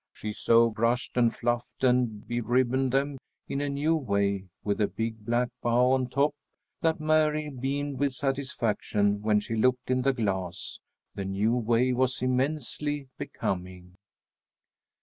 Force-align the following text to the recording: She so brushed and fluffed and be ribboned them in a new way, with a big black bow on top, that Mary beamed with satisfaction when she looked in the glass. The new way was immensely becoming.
She 0.11 0.33
so 0.33 0.71
brushed 0.71 1.15
and 1.15 1.31
fluffed 1.31 1.83
and 1.83 2.27
be 2.27 2.41
ribboned 2.41 2.91
them 2.91 3.19
in 3.47 3.61
a 3.61 3.69
new 3.69 3.95
way, 3.95 4.45
with 4.63 4.81
a 4.81 4.87
big 4.87 5.23
black 5.23 5.49
bow 5.61 5.91
on 5.91 6.09
top, 6.09 6.33
that 6.81 6.99
Mary 6.99 7.51
beamed 7.51 7.99
with 7.99 8.13
satisfaction 8.15 9.21
when 9.21 9.39
she 9.39 9.53
looked 9.55 9.91
in 9.91 10.01
the 10.01 10.11
glass. 10.13 10.79
The 11.13 11.25
new 11.25 11.55
way 11.55 11.93
was 11.93 12.19
immensely 12.23 13.09
becoming. 13.19 13.93